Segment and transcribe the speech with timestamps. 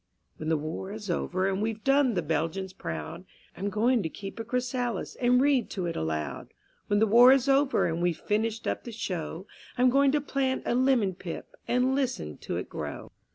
[0.39, 3.23] _When the War is over and we've done the Belgians proud,
[3.55, 6.55] I'm going to keep a chrysalis and read to it aloud;
[6.87, 9.45] When the War is over and we've finished up the show,
[9.77, 13.11] I'm going to plant a lemon pip and listen to it grow.